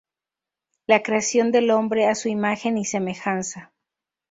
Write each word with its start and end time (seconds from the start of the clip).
La 0.87 1.03
creación 1.03 1.51
del 1.51 1.69
hombre 1.69 2.07
"a 2.07 2.15
su 2.15 2.27
imagen 2.27 2.79
y 2.79 2.85
semejanza". 2.85 3.71